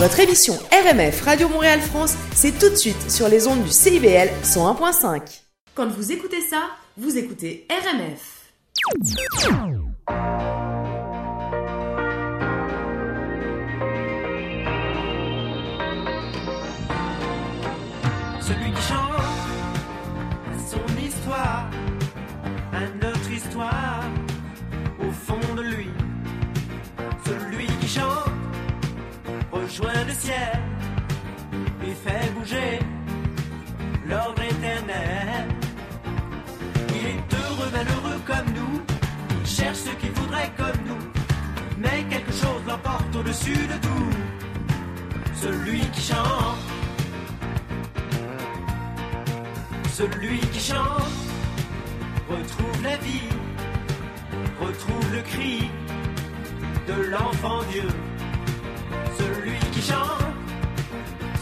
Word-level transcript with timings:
Votre 0.00 0.20
émission 0.20 0.54
RMF 0.72 1.20
Radio 1.26 1.50
Montréal 1.50 1.78
France, 1.78 2.14
c'est 2.34 2.58
tout 2.58 2.70
de 2.70 2.74
suite 2.74 3.10
sur 3.10 3.28
les 3.28 3.46
ondes 3.46 3.62
du 3.62 3.70
CIBL 3.70 4.30
101.5. 4.42 5.42
Quand 5.74 5.88
vous 5.88 6.10
écoutez 6.10 6.40
ça, 6.40 6.70
vous 6.96 7.18
écoutez 7.18 7.68
RMF. 7.68 8.50
Le 29.86 30.12
ciel 30.12 30.60
et 31.82 31.94
fait 31.94 32.32
bouger 32.34 32.78
l'ordre 34.06 34.42
éternel. 34.42 35.48
Il 36.90 37.06
est 37.06 37.34
heureux, 37.34 37.70
malheureux 37.72 38.20
comme 38.26 38.54
nous, 38.54 38.82
il 39.40 39.46
cherche 39.46 39.78
ce 39.78 39.90
qu'il 39.90 40.12
voudrait 40.12 40.50
comme 40.56 40.80
nous, 40.86 41.04
mais 41.78 42.04
quelque 42.10 42.32
chose 42.32 42.62
l'emporte 42.66 43.14
au-dessus 43.16 43.66
de 43.72 43.78
tout. 43.86 44.10
Celui 45.34 45.80
qui 45.80 46.00
chante. 46.00 46.58
Celui 49.92 50.38
qui 50.38 50.60
chante 50.60 51.12
retrouve 52.28 52.82
la 52.82 52.96
vie, 52.96 53.28
retrouve 54.60 55.14
le 55.14 55.22
cri 55.22 55.70
de 56.88 57.10
l'enfant 57.10 57.62
Dieu. 57.70 57.88
Celui 59.20 59.58
qui 59.72 59.82
chante 59.82 60.32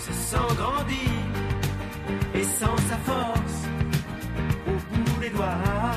se 0.05 0.13
sent 0.13 0.55
grandir 0.57 1.13
et 2.35 2.43
sent 2.43 2.79
sa 2.91 2.97
force 3.09 3.59
au 4.67 4.77
bout 4.91 5.21
des 5.21 5.31
doigts. 5.31 5.95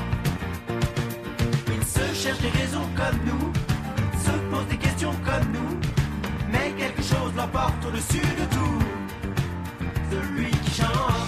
Il 1.74 1.84
se 1.84 2.04
cherche 2.14 2.38
des 2.38 2.54
raisons 2.60 2.88
comme 2.94 3.18
nous, 3.26 3.52
se 4.24 4.30
pose 4.50 4.68
des 4.68 4.76
questions 4.76 5.14
comme 5.24 5.48
nous, 5.52 5.80
mais 6.52 6.72
quelque 6.78 7.02
chose 7.02 7.32
l'emporte 7.36 7.84
au-dessus 7.84 8.28
de 8.40 8.46
tout. 8.54 8.78
Celui 10.10 10.50
qui 10.50 10.70
chante. 10.82 11.21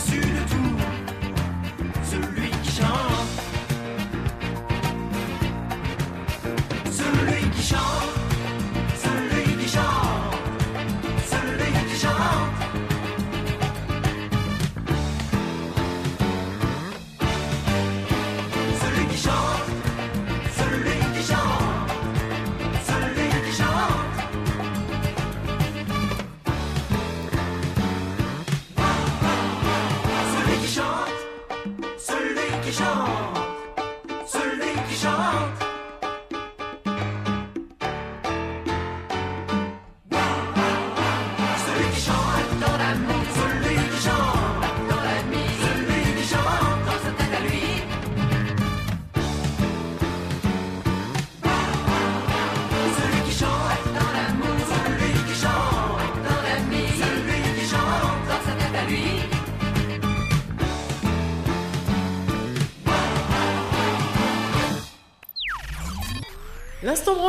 Au-dessus 0.00 0.20
de 0.20 0.48
tout. 0.48 0.59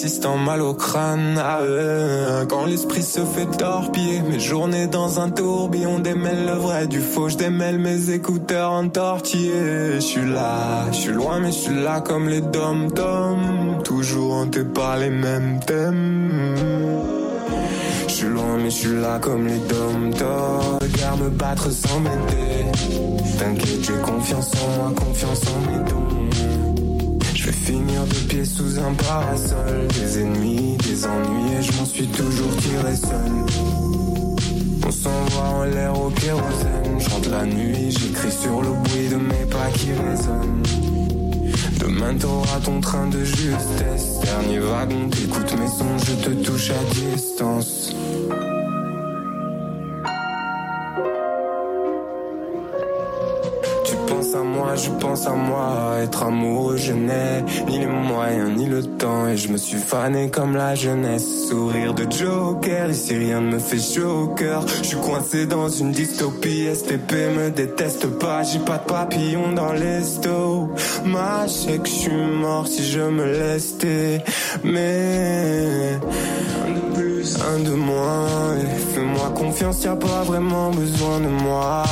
Persistant 0.00 0.38
mal 0.38 0.62
au 0.62 0.72
crâne. 0.72 1.38
Quand 2.48 2.64
l'esprit 2.64 3.02
se 3.02 3.20
fait 3.20 3.44
torpiller, 3.44 4.22
mes 4.22 4.40
journées 4.40 4.86
dans 4.86 5.20
un 5.20 5.28
tourbillon 5.28 5.98
démêle 5.98 6.46
le 6.46 6.54
vrai 6.54 6.86
du 6.86 7.00
faux. 7.00 7.28
Je 7.28 7.36
démêle 7.36 7.78
mes 7.78 8.08
écouteurs 8.08 8.70
entortillés. 8.70 9.96
Je 9.96 10.00
suis 10.00 10.24
là, 10.24 10.86
je 10.90 10.96
suis 10.96 11.12
loin, 11.12 11.40
mais 11.40 11.52
je 11.52 11.58
suis 11.58 11.74
là 11.74 12.00
comme 12.00 12.30
les 12.30 12.40
dom-toms. 12.40 13.82
Toujours 13.84 14.36
hanté 14.36 14.64
par 14.64 14.96
les 14.96 15.10
mêmes 15.10 15.60
thèmes. 15.66 16.56
Je 18.08 18.14
suis 18.14 18.28
loin 18.28 18.56
mais 18.56 18.70
je 18.70 18.76
suis 18.76 19.00
là 19.00 19.18
comme 19.20 19.46
les 19.46 19.58
dom 19.58 20.10
Regarde 20.80 21.20
me 21.22 21.30
battre 21.30 21.70
sans 21.70 22.00
m'aider 22.00 22.66
T'inquiète 23.38 23.82
j'ai 23.82 24.00
confiance 24.02 24.50
en 24.62 24.82
moi, 24.82 24.92
confiance 24.94 25.40
en 25.46 25.70
mes 25.70 25.88
dons 25.88 26.29
Je 27.40 27.46
vais 27.46 27.52
finir 27.52 28.04
de 28.04 28.14
pied 28.28 28.44
sous 28.44 28.78
un 28.78 28.92
parasol. 28.92 29.88
Des 29.94 30.20
ennemis, 30.20 30.76
des 30.76 31.06
ennuis 31.06 31.54
et 31.58 31.62
je 31.62 31.72
m'en 31.78 31.86
suis 31.86 32.06
toujours 32.06 32.54
tiré 32.58 32.94
seul. 32.94 33.32
On 34.86 34.90
s'envoie 34.90 35.48
en 35.48 35.64
l'air 35.64 35.98
au 35.98 36.10
kérosène. 36.10 37.00
Chante 37.00 37.28
la 37.28 37.46
nuit, 37.46 37.92
j'écris 37.92 38.30
sur 38.30 38.60
le 38.60 38.68
bruit 38.68 39.08
de 39.08 39.16
mes 39.16 39.46
pas 39.48 39.70
qui 39.72 39.88
résonnent. 39.92 40.62
Demain 41.80 42.14
t'auras 42.14 42.60
ton 42.62 42.78
train 42.78 43.06
de 43.06 43.24
justesse. 43.24 44.20
Dernier 44.22 44.58
wagon, 44.58 45.08
t'écoutes 45.08 45.58
mes 45.58 45.68
sons, 45.68 45.96
je 45.96 46.12
te 46.22 46.30
touche 46.44 46.70
à 46.72 46.94
distance 46.94 47.94
je 54.84 54.90
pense 54.90 55.26
à 55.26 55.32
moi. 55.32 55.96
Être 56.02 56.22
amoureux, 56.24 56.76
je 56.76 56.92
n'ai 56.92 57.42
ni 57.66 57.78
les 57.78 57.86
moyens 57.86 58.50
ni 58.56 58.66
le 58.66 58.82
temps. 58.82 59.28
Et 59.28 59.36
je 59.36 59.48
me 59.48 59.56
suis 59.56 59.78
fané 59.78 60.30
comme 60.30 60.56
la 60.56 60.74
jeunesse. 60.74 61.48
Sourire 61.48 61.94
de 61.94 62.06
Joker, 62.10 62.90
ici 62.90 63.16
rien 63.16 63.40
ne 63.40 63.52
me 63.54 63.58
fait 63.58 63.78
chaud 63.78 64.24
au 64.24 64.26
cœur. 64.28 64.64
Je 64.82 64.88
suis 64.88 64.96
coincé 64.96 65.46
dans 65.46 65.68
une 65.68 65.92
dystopie. 65.92 66.68
STP 66.74 67.12
me 67.36 67.50
déteste 67.50 68.06
pas, 68.18 68.42
j'ai 68.42 68.60
pas 68.60 68.78
de 68.78 68.84
papillon 68.84 69.52
dans 69.52 69.72
l'esto. 69.72 70.70
Ma 71.04 71.48
sais 71.48 71.78
que 71.78 71.88
je 71.88 71.92
suis 71.92 72.16
mort 72.40 72.66
si 72.66 72.84
je 72.84 73.00
me 73.00 73.24
laisse 73.24 73.76
Mais 74.64 75.98
un 76.66 76.70
de 76.70 76.94
plus, 76.94 77.38
un 77.54 77.62
de 77.62 77.74
moins. 77.74 78.26
Fais-moi 78.94 79.30
confiance, 79.34 79.84
y'a 79.84 79.96
pas 79.96 80.22
vraiment 80.24 80.70
besoin 80.70 81.20
de 81.20 81.28
moi. 81.28 81.84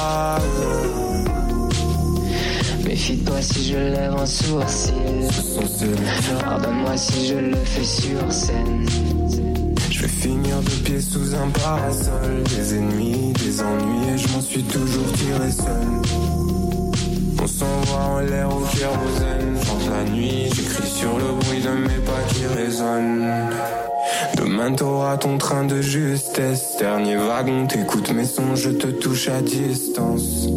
Méfie-toi 2.99 3.41
si 3.41 3.65
je 3.65 3.77
lève 3.77 4.12
un 4.12 4.27
sourcil. 4.27 4.93
Pardonne-moi 6.43 6.97
si 6.97 7.29
je 7.29 7.35
le 7.37 7.55
fais 7.55 7.85
sur 7.85 8.33
scène. 8.33 8.87
Je 9.89 10.03
vais 10.03 10.09
finir 10.09 10.56
de 10.59 10.71
pied 10.83 11.00
sous 11.00 11.33
un 11.33 11.49
parasol. 11.50 12.43
Des 12.56 12.75
ennemis, 12.75 13.33
des 13.35 13.61
ennuis, 13.61 14.15
et 14.15 14.19
je 14.19 14.29
m'en 14.33 14.41
suis 14.41 14.65
toujours 14.65 15.12
tiré 15.12 15.49
seul. 15.49 15.87
On 17.41 17.47
s'envoie 17.47 18.00
en 18.00 18.19
l'air 18.19 18.49
au 18.49 18.65
kérosène. 18.77 19.56
Chante 19.65 19.91
la 19.93 20.11
nuit, 20.11 20.50
j'écris 20.53 20.89
sur 20.89 21.19
le 21.19 21.39
bruit 21.39 21.61
de 21.61 21.69
mes 21.69 22.05
pas 22.05 22.21
qui 22.31 22.47
résonnent. 22.47 23.31
Demain 24.37 24.73
t'auras 24.73 25.19
ton 25.19 25.39
train 25.39 25.62
de 25.62 25.81
justesse. 25.81 26.79
Dernier 26.81 27.17
wagon, 27.17 27.69
t'écoutes 27.69 28.11
mes 28.11 28.25
sons, 28.25 28.56
je 28.56 28.71
te 28.71 28.89
touche 28.89 29.29
à 29.29 29.41
distance. 29.41 30.49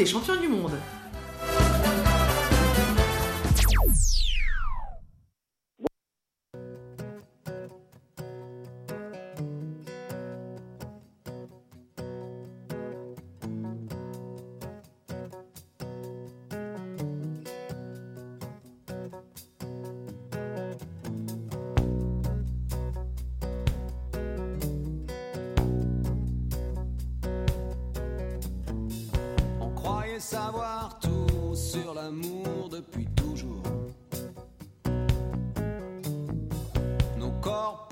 Des 0.00 0.06
champions 0.06 0.40
du 0.40 0.48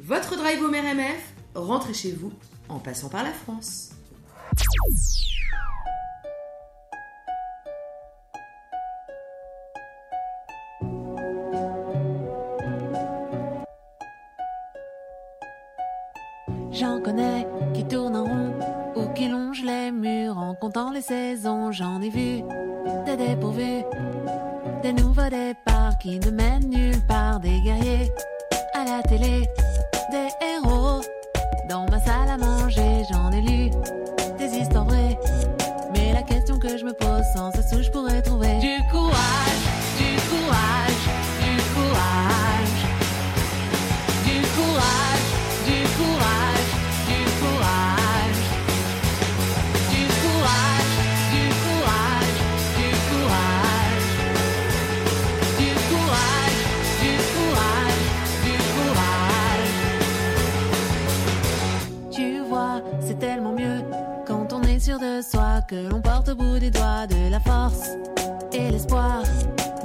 Votre 0.00 0.36
drive 0.36 0.62
home 0.62 0.74
RMF, 0.74 1.32
rentrez 1.54 1.94
chez 1.94 2.12
vous 2.12 2.32
en 2.68 2.78
passant 2.78 3.08
par 3.08 3.22
la 3.22 3.32
France. 3.32 3.90
J'en 16.72 17.00
connais 17.00 17.46
qui 17.74 17.86
tournent 17.86 18.16
en 18.16 18.24
rond 18.24 18.54
ou 18.96 19.12
qui 19.14 19.28
longent 19.28 19.62
les 19.62 19.92
murs 19.92 20.36
en 20.36 20.54
comptant 20.54 20.90
les 20.90 21.02
saisons. 21.02 21.70
J'en 21.72 22.02
ai 22.02 22.10
vu 22.10 22.42
des 23.06 23.16
dépourvus, 23.16 23.84
des 24.82 24.92
nouveaux 24.92 25.30
départs 25.30 25.96
qui 26.00 26.18
ne 26.18 26.30
mènent 26.30 26.68
nulle 26.68 27.06
part, 27.06 27.40
des 27.40 27.60
guerriers 27.60 28.10
la 28.84 29.02
télé, 29.02 29.48
que 65.72 65.88
l'on 65.88 66.02
porte 66.02 66.28
au 66.28 66.34
bout 66.34 66.58
des 66.58 66.70
doigts 66.70 67.06
de 67.06 67.30
la 67.30 67.40
force 67.40 67.92
et 68.52 68.70
l'espoir 68.70 69.22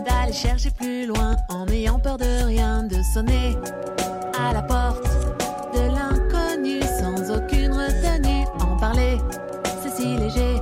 d'aller 0.05 0.33
chercher 0.33 0.69
plus 0.69 1.05
loin 1.05 1.37
en 1.47 1.65
n'ayant 1.65 1.97
peur 1.97 2.17
de 2.17 2.43
rien, 2.43 2.83
de 2.83 3.01
sonner 3.13 3.55
à 4.37 4.51
la 4.51 4.63
porte 4.63 5.07
de 5.73 5.83
l'inconnu 5.95 6.81
sans 6.81 7.31
aucune 7.31 7.71
retenue. 7.71 8.45
En 8.59 8.75
parler, 8.75 9.17
c'est 9.81 9.95
si 9.95 10.17
léger. 10.17 10.61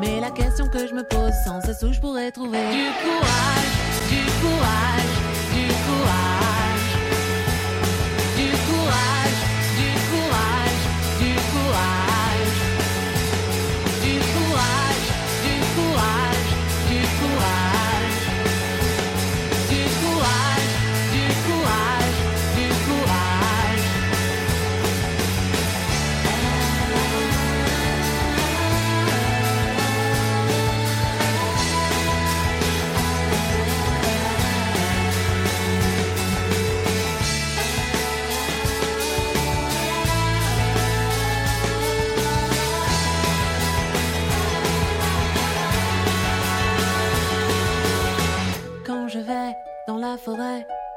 Mais 0.00 0.18
la 0.18 0.30
question 0.30 0.66
que 0.66 0.84
je 0.84 0.94
me 0.94 1.04
pose 1.04 1.32
sans 1.44 1.60
ce 1.60 1.72
sou, 1.72 1.92
je 1.92 2.00
pourrais 2.00 2.32
trouver 2.32 2.58
du 2.72 2.86
courage, 3.04 3.70
du 4.08 4.24
courage, 4.42 5.19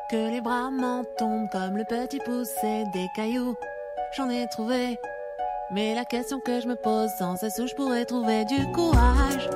que 0.09 0.31
les 0.31 0.41
bras 0.41 0.71
m'en 0.71 1.03
tombent 1.17 1.49
comme 1.51 1.77
le 1.77 1.83
petit 1.83 2.17
poussé 2.19 2.83
des 2.93 3.07
cailloux, 3.15 3.55
j'en 4.17 4.29
ai 4.29 4.47
trouvé. 4.47 4.99
Mais 5.71 5.93
la 5.93 6.05
question 6.05 6.39
que 6.39 6.59
je 6.59 6.67
me 6.67 6.75
pose 6.75 7.11
sans 7.19 7.35
cesse 7.35 7.59
où 7.59 7.67
je 7.67 7.75
pourrais 7.75 8.05
trouver 8.05 8.43
du 8.45 8.65
courage. 8.71 9.49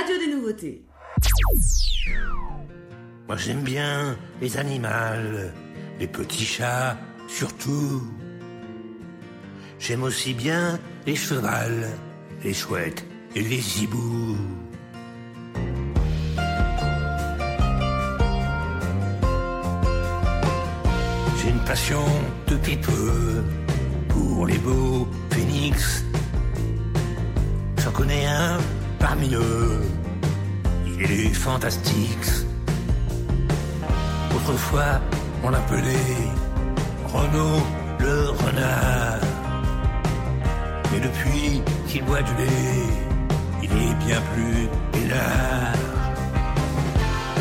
Radio 0.00 0.18
des 0.18 0.34
nouveautés. 0.34 0.82
Moi 3.28 3.36
j'aime 3.36 3.62
bien 3.62 4.16
les 4.40 4.56
animaux, 4.56 5.52
les 5.98 6.06
petits 6.06 6.46
chats 6.46 6.96
surtout. 7.28 8.02
J'aime 9.78 10.02
aussi 10.02 10.32
bien 10.32 10.78
les 11.06 11.16
chevals, 11.16 11.88
les 12.42 12.54
chouettes 12.54 13.04
et 13.34 13.42
les 13.42 13.82
hiboux. 13.82 14.36
J'ai 21.36 21.50
une 21.50 21.64
passion 21.66 22.04
depuis 22.46 22.76
peu 22.78 23.44
pour 24.08 24.46
les 24.46 24.58
beaux 24.58 25.06
phénix. 25.30 26.04
J'en 27.78 27.92
connais 27.92 28.26
un 28.26 28.58
parmi 29.00 29.34
eux, 29.34 29.80
il 30.86 31.10
est 31.10 31.34
fantastique. 31.34 32.28
Autrefois, 34.36 35.00
on 35.42 35.50
l'appelait 35.50 36.16
Renaud 37.12 37.62
le 37.98 38.30
renard. 38.30 39.20
Mais 40.92 41.00
depuis 41.00 41.62
qu'il 41.88 42.04
boit 42.04 42.22
du 42.22 42.34
lait, 42.34 42.86
il 43.62 43.70
est 43.70 43.94
bien 44.06 44.20
plus 44.32 44.68
hélas. 44.98 45.78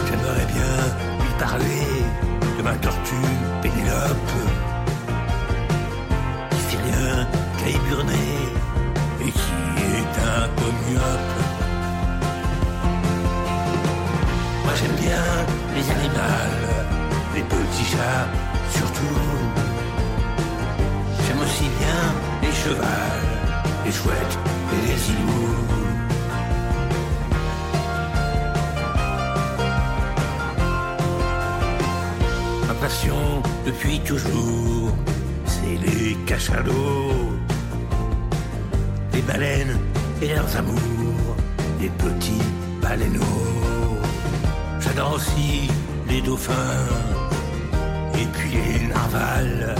J'aimerais 0.07 0.47
bien 0.55 0.75
lui 1.21 1.33
parler 1.37 1.87
de 2.57 2.63
ma 2.63 2.73
tortue 2.75 3.29
Pénélope, 3.61 4.33
qui 6.51 6.61
fait 6.69 6.81
rien 6.83 7.27
qu'à 7.57 7.67
et 9.25 9.31
qui 9.31 9.53
est 9.97 10.15
un 10.35 10.47
peu 10.55 11.48
j'aime 14.79 14.95
bien 14.95 15.23
les 15.75 15.91
animaux, 15.91 16.49
les 17.35 17.43
petits 17.43 17.85
chats 17.91 18.27
surtout. 18.71 19.21
J'aime 21.25 21.39
aussi 21.39 21.67
bien 21.79 22.01
les 22.41 22.51
chevals, 22.51 23.29
les 23.85 23.91
chouettes 23.91 24.37
et 24.73 24.87
les 24.87 25.11
hiboux. 25.11 25.69
depuis 33.65 33.99
toujours, 33.99 34.91
c'est 35.45 35.77
les 35.85 36.15
cachalots, 36.25 37.37
les 39.13 39.21
baleines 39.21 39.77
et 40.21 40.27
leurs 40.27 40.57
amours, 40.57 41.35
les 41.79 41.89
petits 41.89 42.41
baleineaux. 42.81 43.68
J'adore 44.89 45.13
aussi 45.13 45.69
les 46.07 46.19
dauphins 46.19 46.87
et 48.15 48.25
puis 48.25 48.49
les 48.49 48.87
narvals 48.87 49.75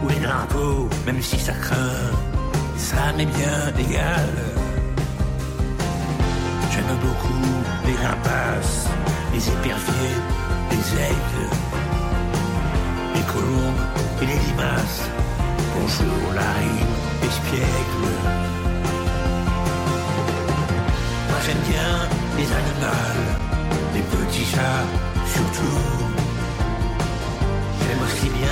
ou 0.00 0.08
les 0.08 0.20
drapeaux, 0.20 0.88
même 1.04 1.20
si 1.20 1.40
ça 1.40 1.52
craint, 1.54 2.06
ça 2.76 3.12
m'est 3.16 3.26
bien 3.26 3.72
égal. 3.76 4.30
J'aime 6.70 6.96
beaucoup 7.02 7.48
les 7.84 7.96
rapaces, 8.06 8.86
les 9.34 9.48
éperviers, 9.48 10.18
les 10.70 11.02
aigles, 11.08 11.50
les 13.16 13.22
colombes 13.22 13.84
et 14.22 14.26
les 14.26 14.38
limaces. 14.46 15.02
Bonjour 15.74 16.32
la 16.32 16.52
rime, 16.60 16.94
espiègle. 17.24 18.06
Moi 21.28 21.38
j'aime 21.44 21.62
bien 21.68 22.08
les 22.36 22.44
animaux, 22.44 23.37
les 24.28 24.34
petits 24.34 24.44
chats 24.44 24.86
surtout. 25.26 25.78
J'aime 27.80 28.02
aussi 28.02 28.28
bien 28.30 28.48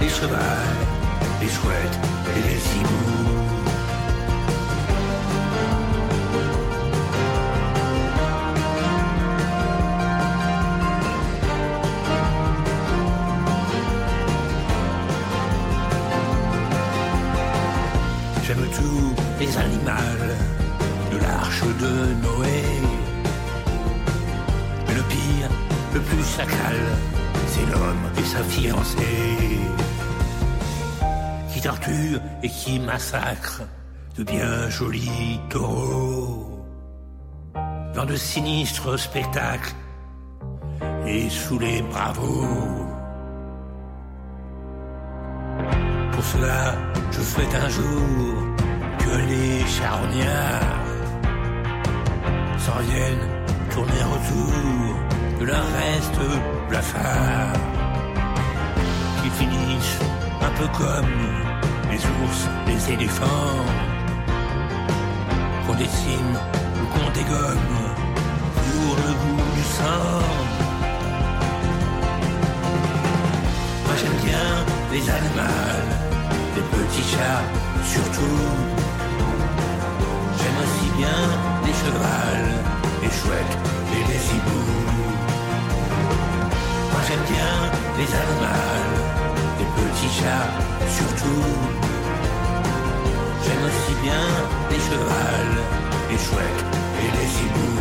les 0.00 0.08
chevals, 0.08 0.38
les 1.40 1.48
chouettes 1.48 1.98
et 2.36 2.48
les 2.48 2.80
hiboux. 2.80 3.23
Sa 28.34 28.42
fiancée. 28.42 29.58
Qui 31.50 31.60
torture 31.60 32.20
et 32.42 32.48
qui 32.48 32.80
massacre 32.80 33.62
de 34.16 34.24
bien 34.24 34.68
jolis 34.70 35.38
taureaux. 35.50 36.66
Dans 37.94 38.06
de 38.12 38.16
sinistres 38.16 38.98
spectacles 38.98 39.74
et 41.06 41.28
sous 41.30 41.58
les 41.60 41.80
bravos. 41.82 42.86
Pour 46.12 46.24
cela, 46.32 46.74
je 47.12 47.20
souhaite 47.30 47.54
un 47.66 47.68
jour 47.68 48.34
que 49.02 49.14
les 49.30 49.60
charognards 49.76 50.92
s'en 52.64 52.80
viennent 52.88 53.28
tourner 53.70 54.04
autour 54.16 55.38
de 55.40 55.44
leur 55.44 55.66
reste 55.78 56.20
blafard. 56.68 57.73
Finissent 59.38 59.98
un 60.40 60.50
peu 60.58 60.68
comme 60.78 61.14
les 61.90 61.98
ours, 61.98 62.40
les 62.66 62.92
éléphants. 62.92 63.64
Qu'on 65.66 65.74
dessine 65.74 66.36
ou 66.80 66.84
qu'on 66.92 67.10
dégomme 67.10 67.74
pour 68.54 68.96
le 69.04 69.12
goût 69.22 69.44
du 69.56 69.62
sang. 69.62 70.22
Moi 73.84 73.94
j'aime 74.00 74.18
bien 74.24 74.48
les 74.92 75.10
animaux, 75.10 75.88
les 76.56 76.62
petits 76.62 77.08
chats 77.12 77.44
surtout. 77.84 78.42
J'aime 80.38 80.58
aussi 80.64 80.88
bien 80.98 81.20
les 81.64 81.74
chevals, 81.80 82.52
les 83.02 83.12
chouettes 83.18 83.56
et 83.92 84.02
les 84.10 84.22
hiboux. 84.34 84.74
Moi 86.92 87.00
j'aime 87.06 87.24
bien 87.34 87.54
les 87.98 88.10
animaux, 88.22 89.03
les 89.94 90.00
petits 90.00 90.14
chats 90.20 90.50
surtout. 90.88 91.44
J'aime 93.44 93.64
aussi 93.64 93.94
bien 94.02 94.24
les 94.70 94.78
chevals, 94.78 95.58
les 96.10 96.18
chouettes 96.18 96.64
et 97.00 97.08
les 97.16 97.28
hiboux. 97.40 97.80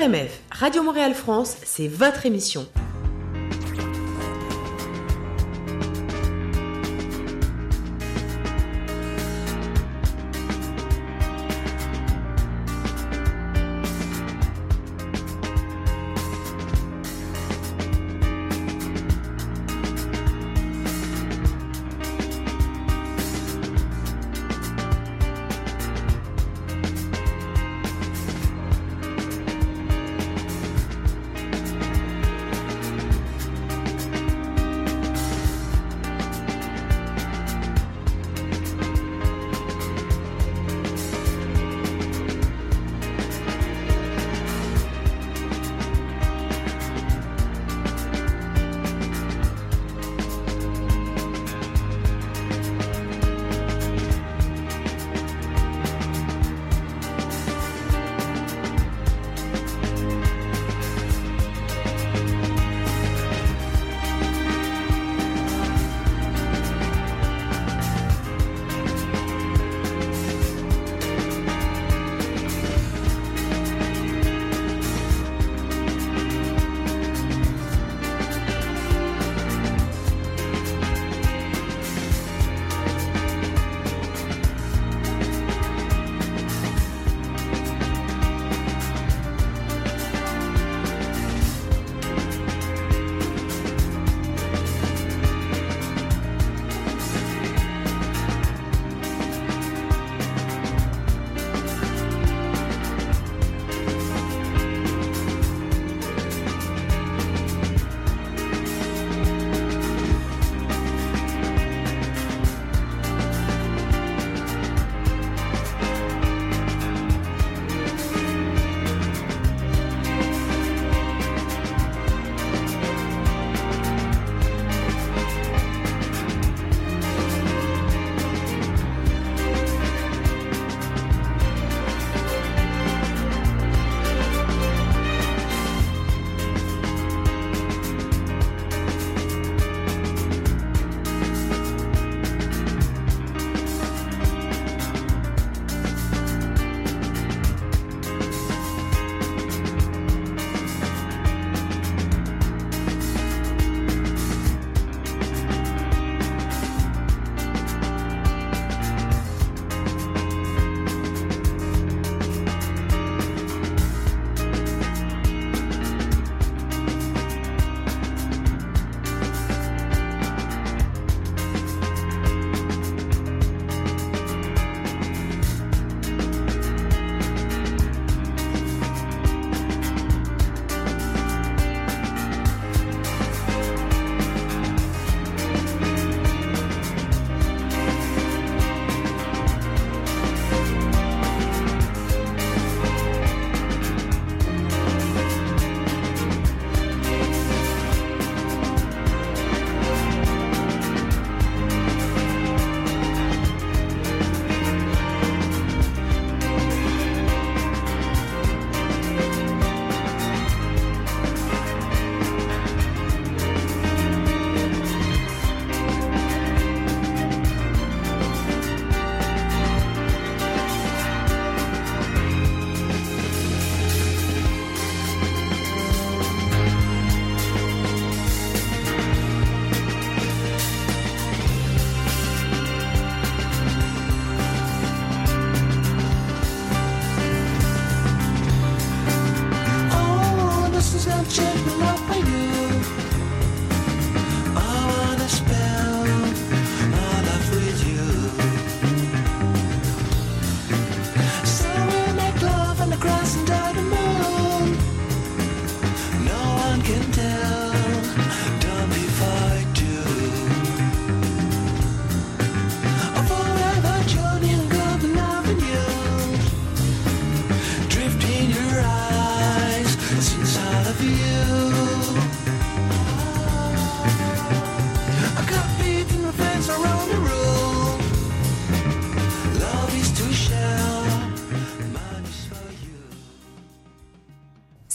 RMF, 0.05 0.33
Radio 0.51 0.83
Montréal 0.83 1.15
France, 1.15 1.57
c'est 1.65 1.89
votre 1.89 2.27
émission. 2.27 2.67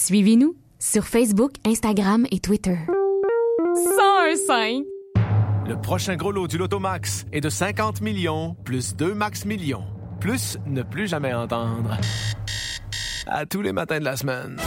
Suivez-nous 0.06 0.56
sur 0.78 1.08
Facebook, 1.08 1.54
Instagram 1.65 2.28
et 2.30 2.39
Twitter. 2.39 2.78
101.5 3.76 4.84
Le 5.68 5.82
prochain 5.82 6.15
gros 6.15 6.32
lot 6.32 6.48
du 6.48 6.60
Lotomax 6.60 7.26
est 7.34 7.41
de 7.41 7.50
50 7.50 8.02
millions 8.02 8.56
plus 8.65 8.96
2 8.96 9.15
max 9.15 9.46
millions. 9.46 9.84
Plus 10.20 10.60
ne 10.68 10.84
plus 10.84 11.08
jamais 11.08 11.34
entendre. 11.34 11.98
À 13.26 13.48
tous 13.48 13.63
les 13.63 13.74
matins 13.74 13.98
de 13.98 14.06
la 14.06 14.15
semaine. 14.15 14.58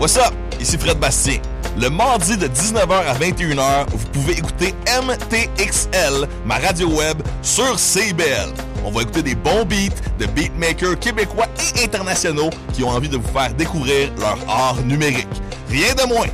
What's 0.00 0.16
up? 0.16 0.34
Ici 0.58 0.76
Fred 0.76 0.98
Bastien. 0.98 1.40
Le 1.80 1.90
mardi 1.90 2.36
de 2.36 2.48
19h 2.48 2.90
à 2.90 3.14
21h, 3.14 3.86
vous 3.90 4.08
pouvez 4.08 4.32
écouter 4.32 4.74
MTXL, 5.00 6.26
ma 6.44 6.56
radio 6.56 6.88
web, 6.88 7.22
sur 7.40 7.78
CBL. 7.78 8.50
On 8.86 8.90
va 8.90 9.00
écouter 9.00 9.22
des 9.22 9.34
bons 9.34 9.64
beats 9.64 9.96
de 10.18 10.26
beatmakers 10.26 10.98
québécois 10.98 11.46
et 11.58 11.84
internationaux 11.84 12.50
qui 12.74 12.84
ont 12.84 12.90
envie 12.90 13.08
de 13.08 13.16
vous 13.16 13.28
faire 13.28 13.52
découvrir 13.54 14.12
leur 14.18 14.38
art 14.46 14.82
numérique. 14.82 15.26
Rien 15.70 15.94
de 15.94 16.06
moins. 16.06 16.26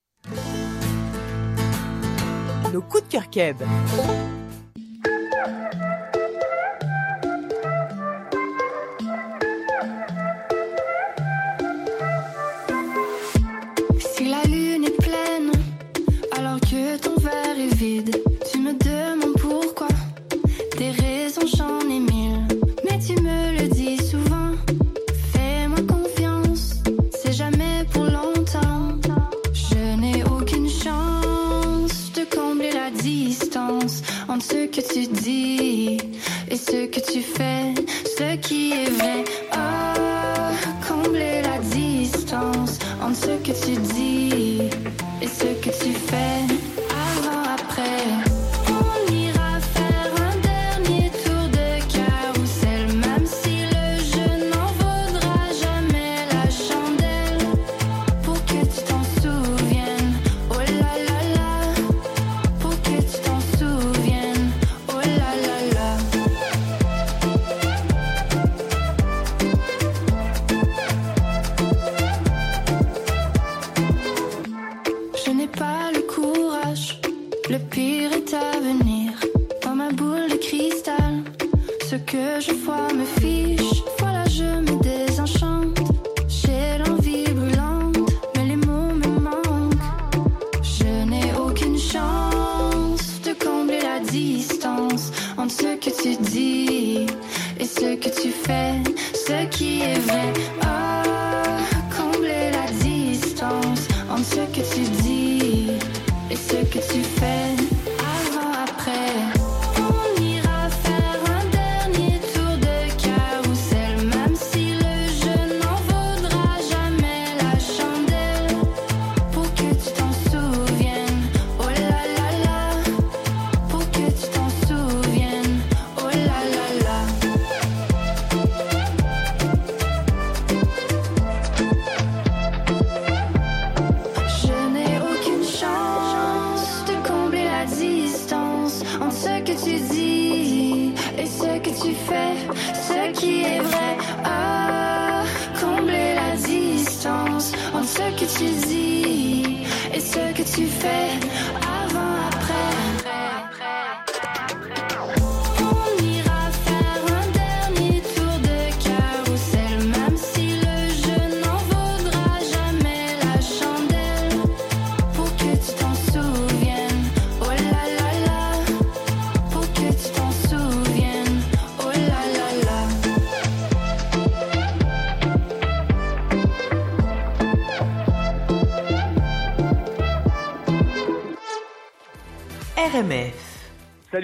Nos 2.71 2.83
coups 2.83 3.03
de 3.05 3.09
cœur 3.09 3.31
keb. 3.31 3.57
Si 13.99 14.29
la 14.29 14.43
lune 14.43 14.85
est 14.85 15.03
pleine, 15.03 15.53
alors 16.37 16.61
que 16.61 16.99
ton 16.99 17.17
verre 17.17 17.59
est 17.59 17.75
vide, 17.75 18.23
tu 18.53 18.59
me 18.59 18.75
demandes 18.75 19.39
pourquoi. 19.41 19.89
Tes 20.77 20.91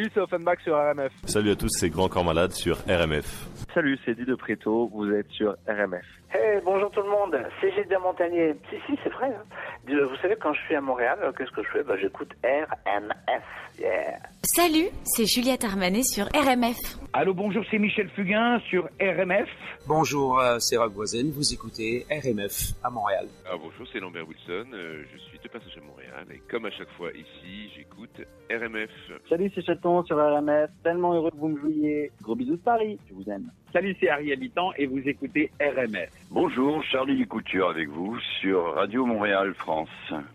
Salut, 0.01 0.13
c'est 0.15 0.21
Offenbach 0.21 0.61
sur 0.63 0.75
RMF. 0.75 1.13
Salut 1.27 1.51
à 1.51 1.57
tous, 1.57 1.69
c'est 1.69 1.91
Grand 1.91 2.09
Corps 2.09 2.25
Malade 2.25 2.53
sur 2.53 2.79
RMF. 2.87 3.47
Salut, 3.75 3.99
c'est 4.07 4.15
Di 4.15 4.25
de 4.25 4.35
Préto, 4.35 4.89
vous 4.95 5.11
êtes 5.13 5.29
sur 5.29 5.57
RMF. 5.69 6.19
Hey, 6.33 6.61
bonjour 6.64 6.90
tout 6.93 7.01
le 7.03 7.09
monde, 7.11 7.37
c'est 7.61 7.73
Gilles 7.73 7.99
Montagnier. 8.01 8.55
Si, 8.71 8.77
si, 8.87 8.97
c'est 9.03 9.11
vrai. 9.11 9.27
hein. 9.35 9.43
De- 9.88 10.05
Vous 10.05 10.14
savez, 10.23 10.37
quand 10.40 10.53
je 10.53 10.61
suis 10.61 10.77
à 10.77 10.81
Montréal, 10.81 11.19
euh, 11.23 11.33
qu'est-ce 11.33 11.51
que 11.51 11.62
je 11.64 11.69
fais? 11.71 11.83
Bah, 11.83 11.97
J'écoute 12.01 12.31
RMF. 12.45 13.43
Yeah. 13.81 14.19
Salut, 14.45 14.88
c'est 15.05 15.25
Juliette 15.27 15.64
Armanet 15.64 16.03
sur 16.05 16.27
RMF. 16.27 16.77
Allô, 17.12 17.35
bonjour, 17.35 17.64
c'est 17.71 17.79
Michel 17.79 18.09
Fugain 18.11 18.61
sur 18.69 18.85
RMF. 19.01 19.49
Bonjour, 19.88 20.38
euh, 20.38 20.59
c'est 20.61 20.77
Rock 20.77 20.93
Voisine, 20.93 21.33
vous 21.33 21.53
écoutez 21.53 22.07
RMF 22.11 22.75
à 22.85 22.90
Montréal. 22.90 23.27
Ah, 23.47 23.57
bonjour, 23.61 23.87
c'est 23.93 23.99
Lambert 23.99 24.29
Wilson. 24.29 24.69
euh, 24.73 25.03
je 25.12 25.19
suis 25.19 25.38
de 25.40 25.49
passage 25.49 25.77
à 25.79 25.85
Montréal 25.85 26.27
et 26.33 26.40
comme 26.51 26.66
à 26.66 26.71
chaque 26.71 26.90
fois 26.90 27.11
ici, 27.12 27.71
j'écoute 27.75 28.21
RMF. 28.51 28.90
Salut, 29.29 29.51
c'est 29.55 29.64
Chaton 29.64 30.05
sur 30.05 30.16
RMF. 30.16 30.71
Tellement 30.85 31.12
heureux 31.14 31.31
que 31.31 31.37
vous 31.38 31.49
me 31.49 31.59
jouiez. 31.61 32.12
Gros 32.23 32.37
bisous 32.37 32.57
de 32.57 32.62
Paris. 32.62 32.99
Je 33.09 33.14
vous 33.14 33.29
aime. 33.31 33.51
Salut, 33.72 33.94
c'est 34.00 34.09
Harry 34.09 34.33
Habitant 34.33 34.72
et 34.76 34.87
vous 34.87 34.98
écoutez 35.06 35.48
RMF. 35.61 36.11
Bonjour, 36.28 36.83
Charlie 36.83 37.24
Couture 37.24 37.70
avec 37.70 37.88
vous 37.88 38.18
sur 38.40 38.74
Radio 38.74 39.06
Montréal 39.06 39.54
France. 39.54 39.88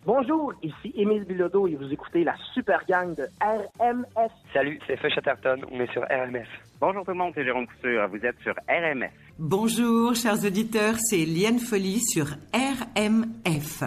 Bonjour, 0.05 0.53
ici 0.63 0.93
Émile 0.95 1.25
Bilodeau 1.25 1.67
et 1.67 1.75
vous 1.75 1.91
écoutez 1.91 2.23
la 2.23 2.35
super 2.53 2.85
gang 2.87 3.13
de 3.13 3.23
RMF. 3.41 4.31
Salut, 4.53 4.79
c'est 4.87 4.95
Feu 4.95 5.09
Chatterton, 5.09 5.57
on 5.69 5.81
est 5.81 5.91
sur 5.91 6.03
RMF. 6.03 6.47
Bonjour 6.79 7.03
tout 7.03 7.11
le 7.11 7.17
monde, 7.17 7.33
c'est 7.35 7.43
Jérôme 7.43 7.67
Couture, 7.67 8.07
vous 8.07 8.25
êtes 8.25 8.39
sur 8.41 8.53
RMF. 8.69 9.11
Bonjour, 9.37 10.15
chers 10.15 10.45
auditeurs, 10.45 10.95
c'est 10.97 11.25
Liane 11.25 11.59
Folly 11.59 11.99
sur 11.99 12.27
RMF. 12.53 13.83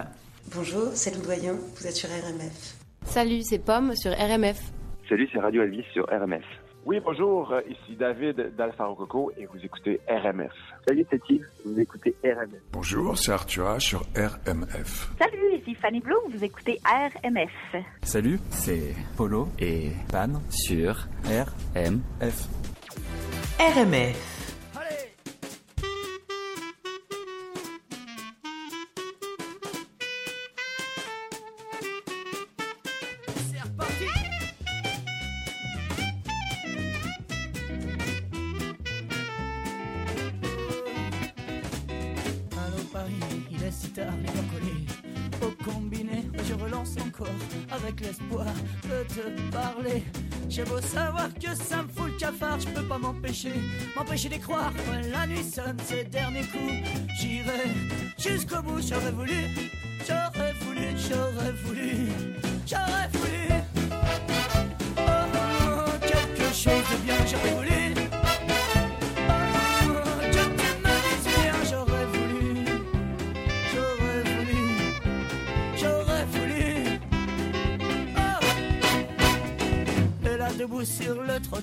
Bonjour, 0.53 0.89
c'est 0.93 1.15
Lou 1.15 1.23
Doyen, 1.23 1.53
vous 1.53 1.87
êtes 1.87 1.95
sur 1.95 2.09
RMF. 2.09 2.75
Salut, 3.05 3.41
c'est 3.41 3.65
Pomme 3.65 3.95
sur 3.95 4.11
RMF. 4.11 4.59
Salut, 5.07 5.27
c'est 5.33 5.39
Radio 5.39 5.63
Elvis 5.63 5.85
sur 5.91 6.05
RMF. 6.05 6.45
Oui, 6.85 6.99
bonjour, 7.03 7.51
euh, 7.51 7.61
ici 7.69 7.95
David 7.95 8.55
d'Alpha 8.55 8.85
Rococo 8.85 9.31
et 9.37 9.45
vous 9.45 9.59
écoutez 9.63 9.99
RMF. 10.07 10.51
Salut, 10.87 11.05
c'est 11.11 11.21
Yves. 11.29 11.45
Vous 11.65 11.79
écoutez 11.79 12.15
RMF. 12.23 12.61
Bonjour, 12.71 13.17
c'est 13.17 13.31
Arthur 13.31 13.81
sur 13.81 14.01
RMF. 14.15 15.09
Salut, 15.19 15.55
ici 15.59 15.75
Fanny 15.75 15.99
Bloom, 15.99 16.31
vous 16.31 16.43
écoutez 16.43 16.79
RMF. 16.85 17.83
Salut, 18.01 18.39
c'est 18.49 18.95
Polo 19.17 19.49
et 19.59 19.91
Pan 20.11 20.41
sur 20.49 20.95
RMF. 21.25 22.47
RMF. 23.59 24.38
M'empêcher, 53.99 54.29
d'y 54.29 54.39
croire 54.39 54.71
Quand 54.85 55.09
la 55.11 55.27
nuit 55.27 55.43
sonne 55.43 55.77
ses 55.85 56.03
derniers 56.05 56.41
coups. 56.41 56.89
J'irai 57.19 57.63
jusqu'au 58.17 58.61
bout, 58.61 58.81
j'aurais 58.81 59.11
voulu 59.11 59.33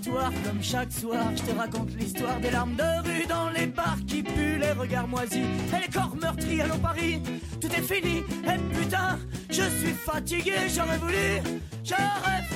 Comme 0.07 0.62
chaque 0.62 0.92
soir 0.92 1.33
Je 1.37 1.42
te 1.42 1.59
raconte 1.59 1.90
l'histoire 1.99 2.38
des 2.38 2.51
larmes 2.51 2.77
de 2.77 3.09
rue 3.09 3.27
Dans 3.27 3.51
les 3.51 3.66
bars 3.66 3.99
qui 4.07 4.23
puent 4.23 4.59
les 4.59 4.71
regards 4.73 5.09
moisis. 5.09 5.38
Et 5.38 5.81
les 5.85 5.92
corps 5.92 6.14
meurtris 6.14 6.61
Allô 6.61 6.77
Paris 6.77 7.21
Tout 7.61 7.66
est 7.66 7.83
fini. 7.83 8.19
Et 8.19 8.75
putain 8.75 9.19
Je 9.51 9.62
suis 9.62 9.95
fatigué 9.95 10.53
J'aurais 10.69 10.99
voulu 10.99 11.14
J'aurais 11.85 12.45
voulu 12.51 12.56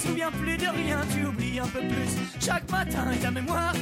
souviens 0.00 0.30
plus 0.30 0.56
de 0.56 0.66
rien, 0.66 1.00
tu 1.12 1.26
oublies 1.26 1.58
un 1.58 1.66
peu 1.66 1.80
plus. 1.80 2.44
Chaque 2.44 2.70
matin, 2.70 3.04
ta 3.20 3.30
mémoire 3.30 3.74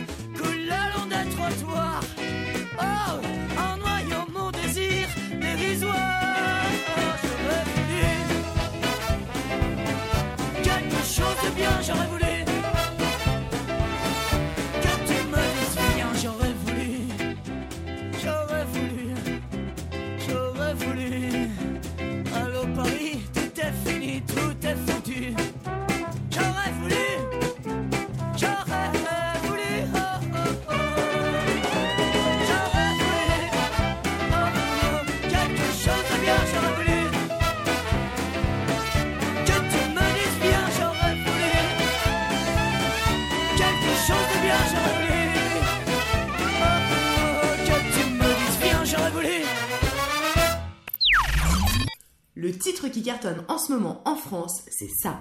en 53.49 53.59
ce 53.59 53.73
moment 53.73 54.01
en 54.05 54.15
France, 54.15 54.63
c'est 54.71 54.89
ça. 54.89 55.21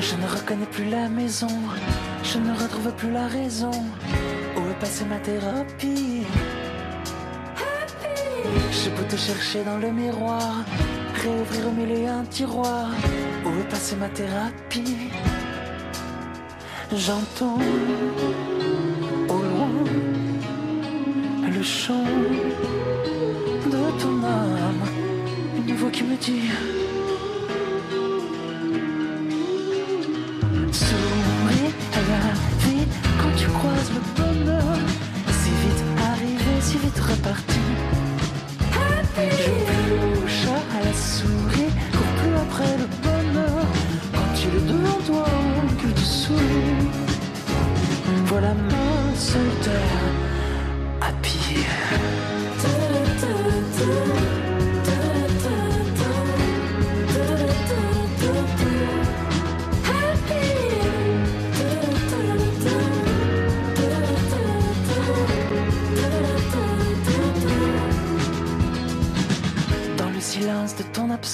Je 0.00 0.14
ne 0.14 0.26
reconnais 0.28 0.66
plus 0.66 0.88
la 0.88 1.08
maison, 1.08 1.48
je 2.22 2.38
ne 2.38 2.52
retrouve 2.52 2.92
plus 2.92 3.10
la 3.10 3.26
raison. 3.26 3.70
Où 4.56 4.70
est 4.70 4.78
passée 4.78 5.04
ma 5.06 5.18
thérapie? 5.18 6.24
J'ai 8.70 8.90
beau 8.90 9.02
te 9.08 9.16
chercher 9.16 9.64
dans 9.64 9.78
le 9.78 9.90
miroir, 9.90 10.64
réouvrir 11.22 11.68
au 11.68 11.72
milieu 11.72 12.08
un 12.08 12.24
tiroir. 12.24 12.88
Où 13.44 13.50
est 13.60 13.68
passée 13.68 13.96
ma 13.96 14.08
thérapie? 14.08 15.10
J'entends 16.92 17.58
au 19.28 19.38
loin 19.42 19.70
le 21.52 21.62
chant 21.62 22.04
de 23.66 24.00
ton 24.00 24.22
âme, 24.24 24.84
une 25.56 25.74
voix 25.74 25.90
qui 25.90 26.04
me 26.04 26.16
dit. 26.16 26.50
Souris 30.72 31.72
à 31.94 32.00
la 32.10 32.32
vie 32.64 32.86
quand 33.20 33.34
tu 33.36 33.46
croises 33.48 33.90
le 33.96 34.00
bonheur. 34.22 34.76
Si 35.40 35.50
vite 35.50 35.84
arrivé, 36.10 36.60
si 36.60 36.78
vite 36.78 37.00
reparti. 37.00 37.55
Je 39.16 39.55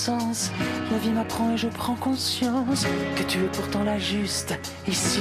La 0.08 0.98
vie 0.98 1.10
m'apprend 1.10 1.52
et 1.52 1.56
je 1.56 1.68
prends 1.68 1.94
conscience 1.94 2.86
que 3.14 3.22
tu 3.22 3.38
es 3.38 3.48
pourtant 3.48 3.84
la 3.84 4.00
juste 4.00 4.58
ici. 4.88 5.20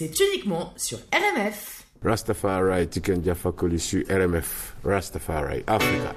C'est 0.00 0.18
uniquement 0.18 0.72
sur 0.76 0.98
RMF. 1.12 1.84
Rastafari, 2.02 2.88
Tiken 2.88 3.22
Jaffa 3.22 3.52
sur 3.76 4.02
RMF. 4.08 4.74
Rastafari, 4.82 5.62
Africa. 5.66 6.14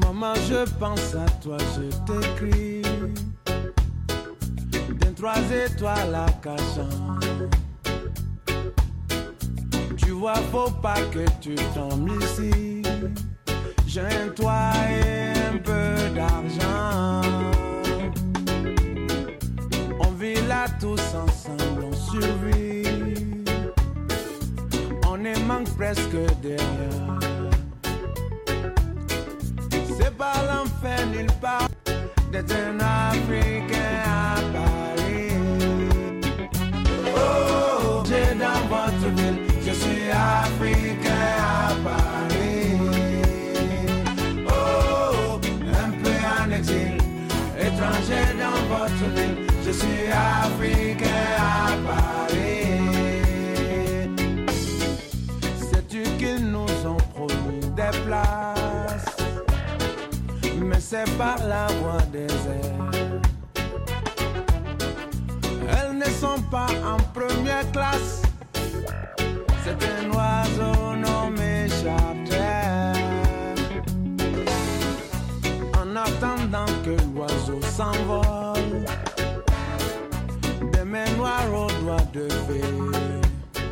Maman, 0.00 0.34
je 0.48 0.64
pense 0.80 1.14
à 1.14 1.26
toi, 1.42 1.58
je 1.76 1.90
t'écris. 2.06 2.80
D'un 4.98 5.12
trois 5.12 5.42
étoiles 5.66 6.14
à 6.14 6.26
cachant. 6.42 6.88
Faut 10.22 10.70
pas 10.70 11.00
que 11.12 11.24
tu 11.40 11.56
tombes 11.74 12.08
ici. 12.22 12.82
J'ai 13.88 14.02
un 14.02 14.28
toit 14.28 14.70
et 14.88 15.32
un 15.52 15.58
peu 15.58 16.14
d'argent. 16.14 17.22
On 19.98 20.10
vit 20.12 20.40
là 20.46 20.66
tous 20.80 21.00
ensemble, 21.16 21.86
on 21.90 21.92
survit. 21.92 23.44
On 25.08 25.24
est 25.24 25.42
manque 25.44 25.74
presque 25.76 26.16
derrière. 26.40 27.18
C'est 29.70 30.16
pas 30.16 30.34
l'enfer 30.46 31.04
nulle 31.08 31.32
part 31.40 31.68
d'être 32.30 32.54
un 32.54 32.78
Africain 32.78 34.02
à 34.06 34.36
Paris. 34.52 35.34
Oh, 37.16 37.91
je 49.64 49.78
suis 49.78 50.10
Africain 50.10 51.06
à 51.38 51.72
Paris. 51.88 52.66
Sais-tu 55.70 56.02
qu'ils 56.18 56.50
nous 56.50 56.86
ont 56.86 56.96
promis 57.14 57.60
des 57.76 57.98
places? 58.04 59.16
mais 60.60 60.80
c'est 60.80 61.10
par 61.16 61.38
la 61.46 61.66
voie 61.80 62.02
des 62.12 62.26
airs. 62.26 63.20
Elles 65.70 65.98
ne 65.98 66.04
sont 66.04 66.40
pas 66.50 66.68
en 66.84 66.98
première 67.18 67.70
classe. 67.72 68.22
C'est 69.64 69.80
un 69.84 70.10
oiseau 70.10 70.96
nommé 70.96 71.68
charter. 71.68 72.98
En 75.80 75.96
attendant 75.96 76.72
que 76.84 76.96
l'oiseau 77.14 77.60
s'envole, 77.62 78.84
des 80.72 80.84
mains 80.84 81.10
noires 81.16 81.52
aux 81.54 81.70
doigts 81.84 82.08
de 82.12 82.28
fée 82.28 83.62